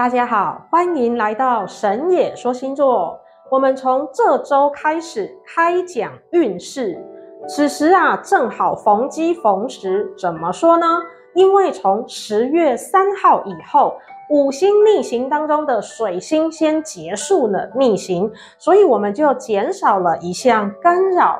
[0.00, 3.20] 大家好，欢迎来到神野说星座。
[3.50, 6.98] 我们从这周开始开讲运势，
[7.46, 10.10] 此时啊正好逢机逢时。
[10.16, 10.86] 怎么说呢？
[11.34, 13.92] 因为从十月三号以后，
[14.30, 21.36] 五星逆行当中的水星先结束了逆行，所以我们就减少了一项干扰。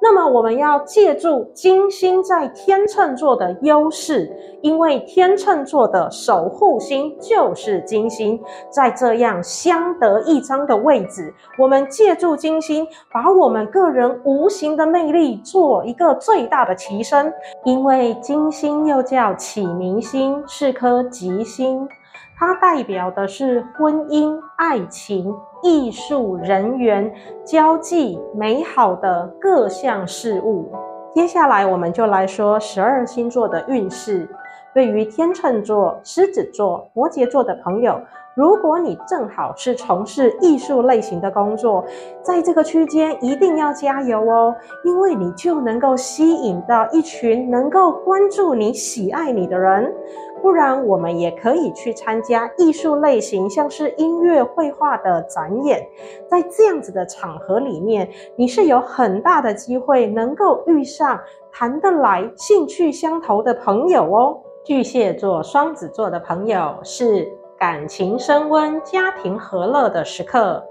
[0.00, 17.32] 那么我们要借助金星在天秤座的优势，因为天秤座的守护星就是金星，在这样相得益彰的位置，我们借助金星，把我们个人无形的魅力做一个最大的提升。
[17.64, 21.88] 因为金星又叫启明星，是颗吉星。
[22.36, 27.12] 它代表的是婚姻、爱情、艺术、人缘、
[27.44, 30.70] 交际、美好的各项事物。
[31.14, 34.28] 接下来，我们就来说十二星座的运势。
[34.74, 38.00] 对于天秤座、狮子座、摩羯座的朋友，
[38.34, 41.84] 如果你正好是从事艺术类型的工作，
[42.22, 49.94] 在这个区间一定要加油哦，因为你就能够吸引到一群能够关注你、喜爱你的人。
[50.40, 55.86] 不然，我们也可以去参加艺术类型，像是音乐、绘画的展演。
[56.26, 61.20] 在这样子的场合里面，你是有很大的机会能够遇上
[61.52, 64.40] 谈得来、兴趣相投的朋友哦。
[64.64, 67.28] 巨蟹座、双子座的朋友是
[67.62, 70.64] 感情升温、家庭和乐的时刻。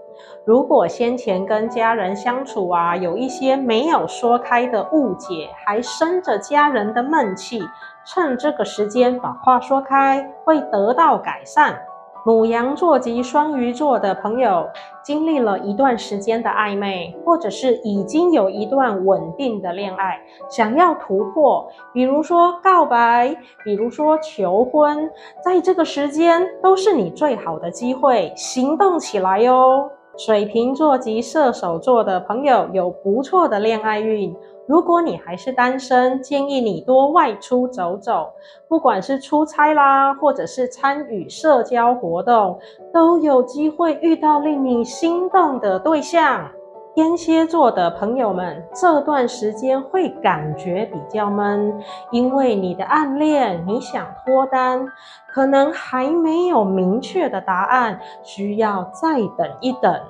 [0.44, 7.64] 如果先前跟家人相处啊，有一些没有说开的误解，还生着家人的闷气，
[8.06, 11.80] 趁这个时间把话说开，会得到改善。
[12.24, 14.70] 牡羊座及双鱼座的朋友，
[15.04, 25.10] 经历了一段时间的暧昧，或者是已经有一段稳定的恋爱，想要突破，比如说告白，比如说求婚，
[25.44, 29.90] 在这个时间都是你最好的机会，行动起来哟。
[30.18, 34.36] 水瓶座及射手座的朋友有不错的恋爱运。
[34.68, 38.32] 如果你还是单身，建议你多外出走走，
[38.68, 42.58] 不管是出差啦，或者是参与社交活动，
[42.94, 46.50] 都有机会遇到令你心动的对象。
[46.94, 51.74] 天蝎座的朋友们，这段时间会感觉比较闷，
[52.12, 54.86] 因为你的暗恋，你想脱单，
[55.30, 60.02] 可能还没有明确的答案，需要再等一等。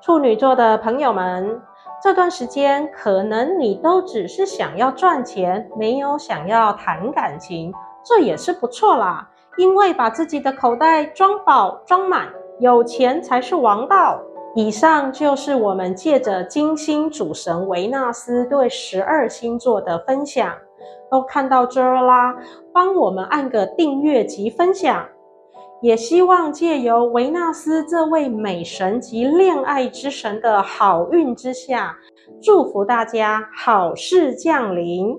[0.00, 1.60] 处女座的朋友们。
[2.02, 7.70] 这段时间，可能你都只是想要赚钱，没有想要谈感情，
[8.02, 9.28] 这也是不错啦。
[9.58, 12.28] 因为把自己的口袋装饱装满，
[12.58, 14.18] 有钱才是王道。
[14.54, 20.52] 以上就是我们借着金星主神维纳斯对十二星座的分享。
[21.10, 22.36] 都看到这儿啦，
[22.72, 25.08] 帮我们按个订阅及分享。
[25.82, 31.96] 也希望借由维纳斯这位美神及恋爱之神的好运之下，
[32.40, 35.18] 祝福大家好事降临。